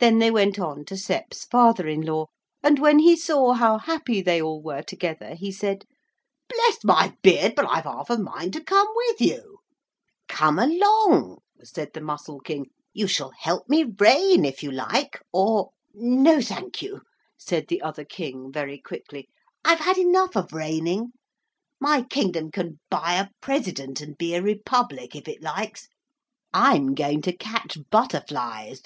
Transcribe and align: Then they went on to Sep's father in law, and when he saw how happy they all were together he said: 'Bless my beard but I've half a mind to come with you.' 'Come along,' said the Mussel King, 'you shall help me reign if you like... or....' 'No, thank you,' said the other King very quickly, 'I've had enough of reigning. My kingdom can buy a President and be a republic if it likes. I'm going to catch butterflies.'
Then 0.00 0.18
they 0.20 0.32
went 0.32 0.58
on 0.58 0.84
to 0.86 0.96
Sep's 0.96 1.44
father 1.44 1.88
in 1.88 2.00
law, 2.02 2.26
and 2.62 2.78
when 2.78 3.00
he 3.00 3.16
saw 3.16 3.52
how 3.54 3.78
happy 3.78 4.20
they 4.20 4.42
all 4.42 4.60
were 4.62 4.82
together 4.82 5.34
he 5.34 5.50
said: 5.52 5.84
'Bless 6.48 6.82
my 6.84 7.16
beard 7.22 7.54
but 7.56 7.66
I've 7.68 7.84
half 7.84 8.10
a 8.10 8.18
mind 8.18 8.52
to 8.54 8.60
come 8.62 8.86
with 8.94 9.20
you.' 9.20 9.58
'Come 10.28 10.58
along,' 10.58 11.38
said 11.64 11.92
the 11.94 12.00
Mussel 12.00 12.40
King, 12.40 12.66
'you 12.92 13.06
shall 13.08 13.30
help 13.36 13.68
me 13.68 13.84
reign 13.84 14.44
if 14.44 14.62
you 14.62 14.70
like... 14.72 15.20
or....' 15.32 15.70
'No, 15.94 16.40
thank 16.40 16.80
you,' 16.82 17.02
said 17.36 17.66
the 17.68 17.82
other 17.82 18.04
King 18.04 18.52
very 18.52 18.80
quickly, 18.80 19.28
'I've 19.64 19.80
had 19.80 19.98
enough 19.98 20.36
of 20.36 20.52
reigning. 20.52 21.12
My 21.80 22.02
kingdom 22.02 22.50
can 22.52 22.78
buy 22.88 23.14
a 23.14 23.28
President 23.40 24.00
and 24.00 24.16
be 24.16 24.34
a 24.34 24.42
republic 24.42 25.14
if 25.14 25.26
it 25.28 25.42
likes. 25.42 25.88
I'm 26.52 26.94
going 26.94 27.22
to 27.22 27.36
catch 27.36 27.78
butterflies.' 27.90 28.82